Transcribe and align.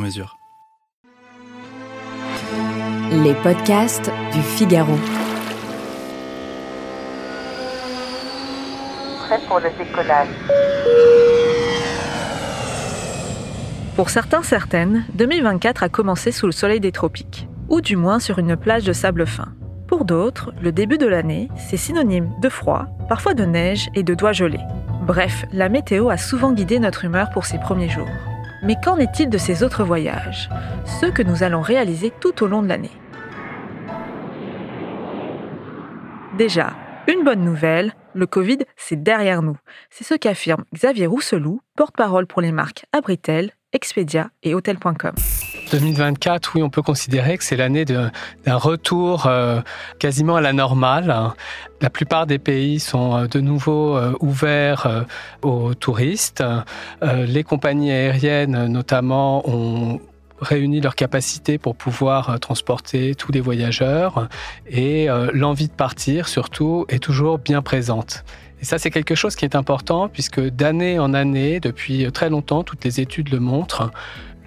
mesure. 0.00 0.38
Les 3.12 3.34
podcasts 3.42 4.10
du 4.32 4.40
Figaro. 4.40 4.96
Prêt 9.26 9.40
pour 9.46 9.60
le 9.60 9.70
décollage. 9.78 10.28
Pour 13.96 14.10
certains, 14.10 14.42
certaines, 14.42 15.04
2024 15.14 15.82
a 15.82 15.88
commencé 15.88 16.32
sous 16.32 16.46
le 16.46 16.52
soleil 16.52 16.80
des 16.80 16.92
tropiques, 16.92 17.48
ou 17.68 17.80
du 17.80 17.96
moins 17.96 18.18
sur 18.18 18.38
une 18.38 18.56
plage 18.56 18.84
de 18.84 18.92
sable 18.92 19.26
fin. 19.26 19.48
Pour 19.86 20.04
d'autres, 20.04 20.52
le 20.62 20.72
début 20.72 20.98
de 20.98 21.06
l'année, 21.06 21.48
c'est 21.56 21.76
synonyme 21.76 22.30
de 22.40 22.48
froid, 22.48 22.86
parfois 23.08 23.34
de 23.34 23.44
neige 23.44 23.88
et 23.94 24.02
de 24.02 24.14
doigts 24.14 24.32
gelés. 24.32 24.60
Bref, 25.02 25.44
la 25.52 25.68
météo 25.68 26.08
a 26.10 26.16
souvent 26.16 26.52
guidé 26.52 26.78
notre 26.78 27.04
humeur 27.04 27.30
pour 27.30 27.44
ces 27.44 27.58
premiers 27.58 27.88
jours. 27.88 28.08
Mais 28.62 28.76
qu'en 28.82 28.96
est-il 28.98 29.30
de 29.30 29.38
ces 29.38 29.62
autres 29.62 29.84
voyages 29.84 30.50
Ceux 31.00 31.10
que 31.10 31.22
nous 31.22 31.42
allons 31.42 31.62
réaliser 31.62 32.12
tout 32.20 32.42
au 32.42 32.46
long 32.46 32.62
de 32.62 32.68
l'année? 32.68 32.90
Déjà, 36.36 36.74
une 37.06 37.24
bonne 37.24 37.44
nouvelle, 37.44 37.94
le 38.14 38.26
Covid, 38.26 38.58
c'est 38.76 39.02
derrière 39.02 39.42
nous. 39.42 39.56
C'est 39.90 40.04
ce 40.04 40.14
qu'affirme 40.14 40.64
Xavier 40.74 41.06
Rousselou, 41.06 41.60
porte-parole 41.76 42.26
pour 42.26 42.40
les 42.40 42.52
marques 42.52 42.84
Abritel, 42.92 43.52
Expedia 43.72 44.30
et 44.42 44.54
Hotel.com. 44.54 45.14
2024, 45.70 46.52
oui, 46.54 46.62
on 46.62 46.70
peut 46.70 46.82
considérer 46.82 47.38
que 47.38 47.44
c'est 47.44 47.56
l'année 47.56 47.84
d'un 47.84 48.10
retour 48.46 49.26
euh, 49.26 49.60
quasiment 49.98 50.36
à 50.36 50.40
la 50.40 50.52
normale. 50.52 51.14
La 51.80 51.90
plupart 51.90 52.26
des 52.26 52.38
pays 52.38 52.80
sont 52.80 53.16
euh, 53.16 53.26
de 53.26 53.40
nouveau 53.40 53.96
euh, 53.96 54.12
ouverts 54.20 55.06
aux 55.42 55.74
touristes. 55.74 56.42
les 57.02 57.44
compagnies 57.44 57.92
aériennes, 57.92 58.66
notamment, 58.66 59.48
ont 59.48 60.00
réuni 60.40 60.80
leurs 60.80 60.94
capacités 60.94 61.58
pour 61.58 61.76
pouvoir 61.76 62.40
transporter 62.40 63.14
tous 63.14 63.30
les 63.30 63.40
voyageurs 63.40 64.28
et 64.66 65.08
l'envie 65.34 65.68
de 65.68 65.72
partir 65.72 66.28
surtout 66.28 66.86
est 66.88 67.02
toujours 67.02 67.38
bien 67.38 67.62
présente. 67.62 68.24
Et 68.60 68.64
ça, 68.64 68.78
c'est 68.78 68.90
quelque 68.90 69.14
chose 69.14 69.36
qui 69.36 69.44
est 69.44 69.54
important 69.54 70.08
puisque 70.08 70.40
d'année 70.40 70.98
en 70.98 71.14
année, 71.14 71.60
depuis 71.60 72.10
très 72.12 72.30
longtemps, 72.30 72.62
toutes 72.62 72.84
les 72.84 73.00
études 73.00 73.30
le 73.30 73.40
montrent, 73.40 73.90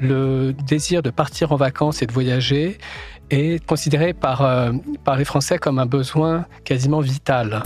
le 0.04 0.54
désir 0.54 1.02
de 1.02 1.10
partir 1.10 1.52
en 1.52 1.56
vacances 1.56 2.02
et 2.02 2.06
de 2.06 2.12
voyager 2.12 2.78
est 3.30 3.66
considéré 3.66 4.14
par, 4.14 4.42
euh, 4.42 4.72
par 5.04 5.18
les 5.18 5.26
Français 5.26 5.58
comme 5.58 5.80
un 5.80 5.86
besoin 5.86 6.46
quasiment 6.66 7.00
vital. 7.00 7.64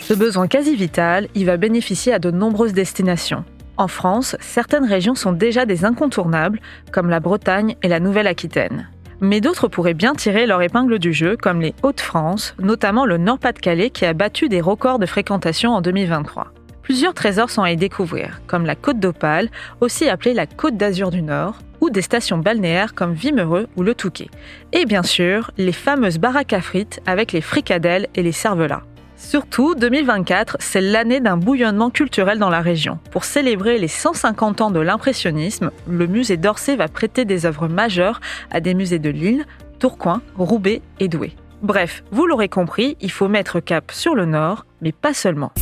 Ce 0.00 0.14
besoin 0.14 0.48
quasi 0.48 0.74
vital, 0.74 1.28
il 1.34 1.46
va 1.46 1.56
bénéficier 1.56 2.12
à 2.12 2.18
de 2.18 2.30
nombreuses 2.30 2.72
destinations. 2.72 3.44
En 3.76 3.88
France, 3.88 4.36
certaines 4.40 4.84
régions 4.84 5.14
sont 5.14 5.32
déjà 5.32 5.64
des 5.64 5.84
incontournables, 5.84 6.60
comme 6.92 7.08
la 7.08 7.20
Bretagne 7.20 7.76
et 7.82 7.88
la 7.88 8.00
Nouvelle-Aquitaine. 8.00 8.88
Mais 9.20 9.40
d'autres 9.40 9.68
pourraient 9.68 9.94
bien 9.94 10.14
tirer 10.14 10.46
leur 10.46 10.62
épingle 10.62 10.98
du 10.98 11.12
jeu, 11.12 11.36
comme 11.36 11.60
les 11.60 11.74
Hauts-de-France, 11.82 12.54
notamment 12.58 13.04
le 13.04 13.18
Nord-Pas-de-Calais 13.18 13.90
qui 13.90 14.06
a 14.06 14.14
battu 14.14 14.48
des 14.48 14.60
records 14.60 14.98
de 14.98 15.06
fréquentation 15.06 15.72
en 15.72 15.80
2023. 15.80 16.52
Plusieurs 16.82 17.14
trésors 17.14 17.50
sont 17.50 17.62
à 17.62 17.70
y 17.70 17.76
découvrir, 17.76 18.40
comme 18.46 18.66
la 18.66 18.74
Côte 18.74 18.98
d'Opale, 18.98 19.50
aussi 19.80 20.08
appelée 20.08 20.34
la 20.34 20.46
Côte 20.46 20.76
d'Azur 20.76 21.10
du 21.10 21.22
Nord, 21.22 21.58
ou 21.80 21.90
des 21.90 22.02
stations 22.02 22.38
balnéaires 22.38 22.94
comme 22.94 23.12
Vimereux 23.12 23.68
ou 23.76 23.82
Le 23.82 23.94
Touquet. 23.94 24.28
Et 24.72 24.84
bien 24.84 25.02
sûr, 25.02 25.50
les 25.58 25.72
fameuses 25.72 26.18
baraques 26.18 26.52
à 26.52 26.60
frites 26.60 27.00
avec 27.06 27.32
les 27.32 27.40
fricadelles 27.40 28.08
et 28.14 28.22
les 28.22 28.32
cervelas. 28.32 28.82
Surtout, 29.16 29.74
2024, 29.74 30.56
c'est 30.60 30.80
l'année 30.80 31.20
d'un 31.20 31.36
bouillonnement 31.36 31.90
culturel 31.90 32.38
dans 32.38 32.48
la 32.48 32.62
région. 32.62 32.98
Pour 33.10 33.24
célébrer 33.24 33.78
les 33.78 33.86
150 33.86 34.62
ans 34.62 34.70
de 34.70 34.80
l'impressionnisme, 34.80 35.70
le 35.86 36.06
musée 36.06 36.38
d'Orsay 36.38 36.74
va 36.74 36.88
prêter 36.88 37.26
des 37.26 37.44
œuvres 37.44 37.68
majeures 37.68 38.20
à 38.50 38.60
des 38.60 38.72
musées 38.72 38.98
de 38.98 39.10
Lille, 39.10 39.44
Tourcoing, 39.78 40.22
Roubaix 40.36 40.80
et 41.00 41.08
Douai. 41.08 41.36
Bref, 41.62 42.02
vous 42.10 42.26
l'aurez 42.26 42.48
compris, 42.48 42.96
il 43.02 43.10
faut 43.10 43.28
mettre 43.28 43.60
cap 43.60 43.92
sur 43.92 44.14
le 44.14 44.24
nord, 44.24 44.64
mais 44.80 44.92
pas 44.92 45.12
seulement. 45.12 45.52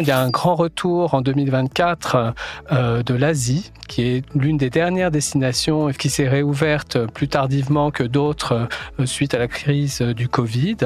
Il 0.00 0.06
y 0.06 0.12
a 0.12 0.20
un 0.20 0.30
grand 0.30 0.54
retour 0.54 1.14
en 1.14 1.22
2024 1.22 2.34
euh, 2.70 3.02
de 3.02 3.14
l'Asie, 3.14 3.72
qui 3.88 4.02
est 4.02 4.24
l'une 4.32 4.56
des 4.56 4.70
dernières 4.70 5.10
destinations 5.10 5.88
qui 5.88 6.08
s'est 6.08 6.28
réouverte 6.28 7.06
plus 7.06 7.26
tardivement 7.26 7.90
que 7.90 8.04
d'autres 8.04 8.68
euh, 9.00 9.06
suite 9.06 9.34
à 9.34 9.38
la 9.38 9.48
crise 9.48 10.00
du 10.00 10.28
Covid. 10.28 10.76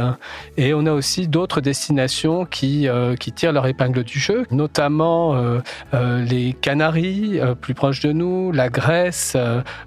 Et 0.56 0.72
on 0.72 0.86
a 0.86 0.92
aussi 0.92 1.28
d'autres 1.28 1.60
destinations 1.60 2.46
qui, 2.46 2.88
euh, 2.88 3.14
qui 3.14 3.32
tirent 3.32 3.52
leur 3.52 3.66
épingle 3.66 4.02
du 4.02 4.18
jeu, 4.18 4.46
notamment 4.50 5.36
les 5.92 6.54
Canaries, 6.54 7.40
plus 7.60 7.74
proches 7.74 8.00
de 8.00 8.12
nous, 8.12 8.52
la 8.52 8.68
Grèce, 8.68 9.36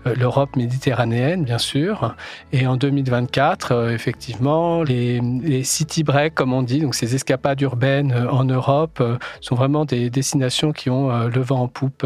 l'Europe 0.06 0.56
méditerranéenne, 0.56 1.44
bien 1.44 1.58
sûr. 1.58 2.16
Et 2.52 2.68
en 2.68 2.78
2024, 2.78 3.92
effectivement, 3.92 4.84
les, 4.84 5.20
les 5.20 5.64
city 5.64 6.04
breaks, 6.04 6.36
comme 6.36 6.54
on 6.54 6.62
dit, 6.62 6.80
donc 6.80 6.96
ces 6.96 7.16
escapades 7.16 7.62
urbaines 7.62 8.14
en 8.30 8.44
Europe, 8.44 9.02
sont 9.42 9.56
vraiment 9.56 9.86
des 9.86 10.10
destinations 10.10 10.72
qui 10.72 10.90
ont 10.90 11.12
euh, 11.12 11.30
le 11.30 11.42
vent 11.42 11.62
en 11.62 11.68
poupe. 11.68 12.06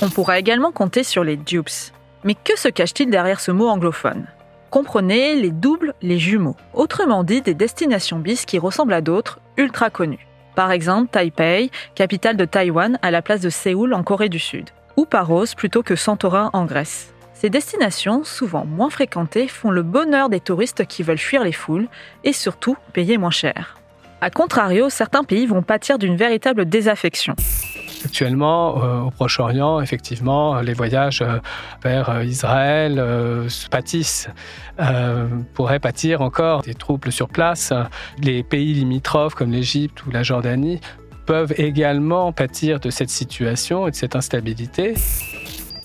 On 0.00 0.10
pourra 0.10 0.38
également 0.38 0.72
compter 0.72 1.04
sur 1.04 1.24
les 1.24 1.36
dupes. 1.36 1.70
Mais 2.24 2.34
que 2.34 2.58
se 2.58 2.68
cache-t-il 2.68 3.10
derrière 3.10 3.40
ce 3.40 3.50
mot 3.50 3.68
anglophone? 3.68 4.26
Comprenez 4.70 5.34
les 5.34 5.50
doubles, 5.50 5.92
les 6.00 6.18
jumeaux, 6.18 6.56
autrement 6.72 7.24
dit 7.24 7.42
des 7.42 7.54
destinations 7.54 8.18
bis 8.18 8.46
qui 8.46 8.58
ressemblent 8.58 8.94
à 8.94 9.00
d'autres 9.02 9.38
ultra 9.56 9.90
connues. 9.90 10.26
Par 10.54 10.70
exemple, 10.70 11.10
Taipei, 11.10 11.70
capitale 11.94 12.36
de 12.36 12.44
Taïwan, 12.44 12.98
à 13.02 13.10
la 13.10 13.22
place 13.22 13.40
de 13.40 13.50
Séoul 13.50 13.92
en 13.92 14.02
Corée 14.02 14.28
du 14.28 14.38
Sud, 14.38 14.70
ou 14.96 15.04
Paros 15.04 15.54
plutôt 15.56 15.82
que 15.82 15.96
Santorin 15.96 16.50
en 16.52 16.64
Grèce. 16.64 17.12
Ces 17.34 17.50
destinations, 17.50 18.22
souvent 18.24 18.64
moins 18.64 18.88
fréquentées, 18.88 19.48
font 19.48 19.70
le 19.70 19.82
bonheur 19.82 20.28
des 20.28 20.40
touristes 20.40 20.86
qui 20.86 21.02
veulent 21.02 21.18
fuir 21.18 21.42
les 21.42 21.52
foules 21.52 21.88
et 22.22 22.32
surtout 22.32 22.76
payer 22.92 23.18
moins 23.18 23.30
cher. 23.30 23.81
A 24.24 24.30
contrario, 24.30 24.88
certains 24.88 25.24
pays 25.24 25.46
vont 25.46 25.62
pâtir 25.62 25.98
d'une 25.98 26.14
véritable 26.14 26.64
désaffection. 26.64 27.34
Actuellement, 28.04 28.80
euh, 28.80 29.00
au 29.00 29.10
Proche-Orient, 29.10 29.80
effectivement, 29.80 30.60
les 30.60 30.74
voyages 30.74 31.22
euh, 31.22 31.40
vers 31.82 32.08
euh, 32.08 32.24
Israël 32.24 33.04
pâtissent, 33.68 34.28
pourraient 35.54 35.80
pâtir 35.80 36.20
encore 36.20 36.62
des 36.62 36.74
troubles 36.74 37.10
sur 37.10 37.28
place. 37.28 37.72
Les 38.22 38.44
pays 38.44 38.74
limitrophes 38.74 39.34
comme 39.34 39.50
l'Égypte 39.50 40.06
ou 40.06 40.12
la 40.12 40.22
Jordanie 40.22 40.80
peuvent 41.26 41.54
également 41.56 42.30
pâtir 42.30 42.78
de 42.78 42.90
cette 42.90 43.10
situation 43.10 43.88
et 43.88 43.90
de 43.90 43.96
cette 43.96 44.14
instabilité. 44.14 44.94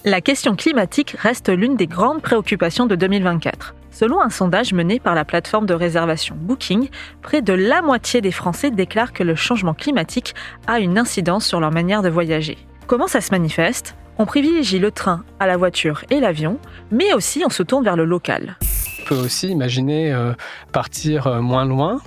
La 0.05 0.21
question 0.21 0.55
climatique 0.55 1.15
reste 1.17 1.49
l'une 1.49 1.75
des 1.75 1.87
grandes 1.87 2.21
préoccupations 2.21 2.85
de 2.85 2.95
2024. 2.95 3.73
Selon 4.00 4.22
un 4.22 4.30
sondage 4.30 4.74
mené 4.74 5.00
par 5.00 5.16
la 5.16 5.25
plateforme 5.25 5.66
de 5.66 5.74
réservation 5.74 6.35
Booking, 6.40 6.90
près 7.24 7.41
de 7.41 7.53
la 7.53 7.81
moitié 7.81 8.22
des 8.22 8.31
Français 8.31 8.69
déclarent 8.69 9.12
que 9.12 9.24
le 9.24 9.34
changement 9.34 9.74
climatique 9.74 10.35
a 10.68 10.80
une 10.80 11.00
incidence 11.00 11.47
sur 11.47 11.59
leur 11.59 11.72
manière 11.72 12.03
de 12.03 12.09
voyager. 12.09 12.59
Comment 12.85 13.08
ça 13.08 13.22
se 13.22 13.31
manifeste? 13.31 13.96
On 14.19 14.28
privilégie 14.28 14.78
le 14.78 14.91
train 14.91 15.24
à 15.40 15.47
la 15.47 15.58
voiture 15.58 16.03
et 16.12 16.19
l'avion, 16.19 16.59
mais 16.91 17.12
aussi 17.16 17.41
on 17.44 17.50
se 17.50 17.63
tourne 17.63 17.84
vers 17.84 17.96
le 17.96 18.06
local. 18.06 18.59
On 19.02 19.05
peut 19.08 19.16
aussi 19.16 19.47
imaginer 19.47 20.14
euh, 20.14 20.34
partir 20.72 21.26
euh, 21.26 21.41
moins 21.41 21.66
loin. 21.66 22.00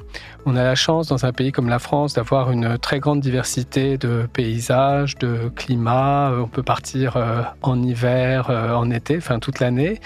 On 0.47 0.55
a 0.55 0.63
la 0.63 0.77
chance 0.77 1.09
dans 1.09 1.27
un 1.27 1.33
pays 1.33 1.51
comme 1.51 1.69
la 1.69 1.81
France 1.81 2.15
d'avoir 2.15 2.53
une 2.53 2.79
très 2.79 3.01
grande 3.01 3.21
diversité 3.21 3.99
de 3.99 4.29
paysages, 4.33 5.19
de 5.19 5.51
climats. 5.57 6.33
On 6.39 6.47
peut 6.47 6.63
partir 6.63 7.17
euh, 7.17 7.43
en 7.63 7.83
hiver, 7.83 8.49
en 8.49 8.91
été, 8.93 9.17
enfin 9.17 9.41
toute 9.41 9.59
l'année. 9.59 10.01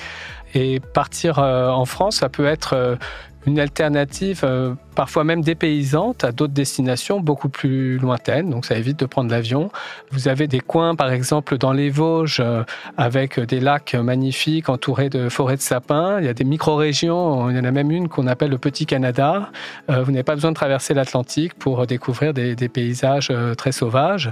Et 0.55 0.81
partir 0.81 1.39
en 1.39 1.85
France, 1.85 2.17
ça 2.17 2.29
peut 2.29 2.47
être 2.47 2.97
une 3.47 3.61
alternative 3.61 4.41
euh, 4.45 4.75
parfois 4.95 5.25
même 5.25 5.43
dépaysante 5.43 6.25
à 6.25 6.33
d'autres 6.33 6.53
destinations 6.53 7.21
beaucoup 7.21 7.49
plus 7.49 7.99
lointaines. 7.99 8.51
Donc 8.51 8.65
ça 8.65 8.77
évite 8.77 8.99
de 8.99 9.06
prendre 9.06 9.31
l'avion. 9.31 9.71
Vous 10.11 10.29
avez 10.29 10.47
des 10.47 10.61
coins, 10.61 10.95
par 10.95 11.12
exemple, 11.12 11.59
dans 11.59 11.73
les 11.73 11.91
Vosges, 11.91 12.41
euh, 12.41 12.62
avec 12.97 13.39
des 13.41 13.61
lacs 13.61 13.95
magnifiques 13.95 14.69
entourés 14.69 15.11
de 15.11 15.29
forêts 15.29 15.56
de 15.56 15.62
sapins. 15.62 16.19
Il 16.21 16.27
y 16.27 16.29
a 16.29 16.35
des 16.35 16.45
micro-régions. 16.45 17.51
Il 17.51 17.56
y 17.56 17.61
en 17.61 17.65
a 17.65 17.71
même 17.71 17.91
une 17.91 18.09
qu'on 18.09 18.27
appelle 18.27 18.51
le 18.51 18.59
Petit 18.59 18.87
Canada. 18.87 19.51
Euh, 19.91 20.03
vous 20.03 20.12
n'avez 20.12 20.25
pas 20.25 20.35
besoin 20.35 20.51
de 20.51 20.56
traverser 20.56 20.95
l'Atlantique 20.95 21.55
pour 21.55 21.87
découvrir 21.87 22.33
des, 22.33 22.55
des 22.55 22.69
paysages 22.69 23.33
très 23.56 23.73
sauvages. 23.73 24.31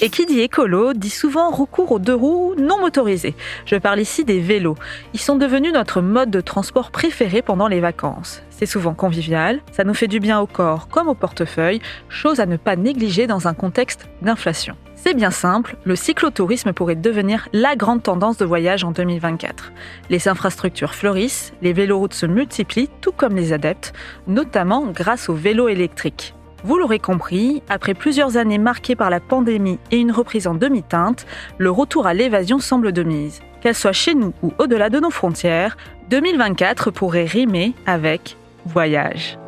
Et 0.00 0.10
qui 0.10 0.26
dit 0.26 0.40
écolo 0.40 0.94
dit 0.94 1.10
souvent 1.10 1.50
recours 1.50 1.92
aux 1.92 1.98
deux 2.00 2.14
roues 2.14 2.54
non 2.58 2.80
motorisées. 2.80 3.36
Je 3.66 3.76
parle 3.76 4.00
ici 4.00 4.24
des 4.24 4.40
vélos. 4.40 4.76
Ils 5.14 5.20
sont 5.20 5.36
devenus 5.36 5.51
notre 5.58 6.00
mode 6.00 6.30
de 6.30 6.40
transport 6.40 6.90
préféré 6.90 7.42
pendant 7.42 7.68
les 7.68 7.80
vacances. 7.80 8.42
C'est 8.50 8.66
souvent 8.66 8.94
convivial, 8.94 9.60
ça 9.72 9.84
nous 9.84 9.94
fait 9.94 10.08
du 10.08 10.20
bien 10.20 10.40
au 10.40 10.46
corps 10.46 10.88
comme 10.88 11.08
au 11.08 11.14
portefeuille, 11.14 11.80
chose 12.08 12.40
à 12.40 12.46
ne 12.46 12.56
pas 12.56 12.76
négliger 12.76 13.26
dans 13.26 13.48
un 13.48 13.54
contexte 13.54 14.08
d'inflation. 14.22 14.76
C'est 14.94 15.14
bien 15.14 15.30
simple, 15.30 15.76
le 15.84 15.96
cyclotourisme 15.96 16.72
pourrait 16.72 16.94
devenir 16.94 17.48
la 17.52 17.74
grande 17.74 18.02
tendance 18.02 18.36
de 18.36 18.44
voyage 18.44 18.84
en 18.84 18.92
2024. 18.92 19.72
Les 20.10 20.28
infrastructures 20.28 20.94
fleurissent, 20.94 21.52
les 21.60 21.72
véloroutes 21.72 22.14
se 22.14 22.26
multiplient, 22.26 22.90
tout 23.00 23.12
comme 23.12 23.34
les 23.34 23.52
adeptes, 23.52 23.92
notamment 24.28 24.86
grâce 24.86 25.28
aux 25.28 25.34
vélos 25.34 25.68
électriques. 25.68 26.34
Vous 26.64 26.78
l'aurez 26.78 27.00
compris, 27.00 27.64
après 27.68 27.94
plusieurs 27.94 28.36
années 28.36 28.58
marquées 28.58 28.94
par 28.94 29.10
la 29.10 29.18
pandémie 29.18 29.80
et 29.90 29.98
une 29.98 30.12
reprise 30.12 30.46
en 30.46 30.54
demi-teinte, 30.54 31.26
le 31.58 31.70
retour 31.72 32.06
à 32.06 32.14
l'évasion 32.14 32.60
semble 32.60 32.92
de 32.92 33.02
mise. 33.02 33.42
Qu'elle 33.62 33.74
soit 33.74 33.92
chez 33.92 34.14
nous 34.14 34.32
ou 34.42 34.52
au-delà 34.58 34.90
de 34.90 34.98
nos 34.98 35.10
frontières, 35.10 35.76
2024 36.10 36.90
pourrait 36.90 37.24
rimer 37.24 37.74
avec 37.86 38.36
voyage. 38.66 39.38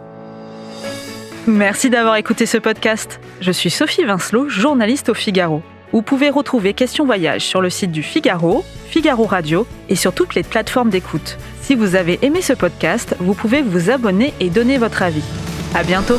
Merci 1.46 1.90
d'avoir 1.90 2.16
écouté 2.16 2.46
ce 2.46 2.56
podcast. 2.56 3.20
Je 3.40 3.50
suis 3.50 3.70
Sophie 3.70 4.04
Vincelot, 4.04 4.48
journaliste 4.48 5.10
au 5.10 5.14
Figaro. 5.14 5.62
Vous 5.92 6.02
pouvez 6.02 6.30
retrouver 6.30 6.74
Question 6.74 7.04
Voyage 7.04 7.42
sur 7.42 7.60
le 7.60 7.70
site 7.70 7.92
du 7.92 8.02
Figaro, 8.02 8.64
Figaro 8.88 9.24
Radio 9.24 9.66
et 9.88 9.96
sur 9.96 10.14
toutes 10.14 10.34
les 10.34 10.42
plateformes 10.42 10.90
d'écoute. 10.90 11.36
Si 11.60 11.74
vous 11.74 11.94
avez 11.94 12.18
aimé 12.22 12.40
ce 12.40 12.52
podcast, 12.52 13.14
vous 13.20 13.34
pouvez 13.34 13.62
vous 13.62 13.90
abonner 13.90 14.32
et 14.40 14.48
donner 14.48 14.78
votre 14.78 15.02
avis. 15.02 15.24
À 15.74 15.82
bientôt! 15.82 16.18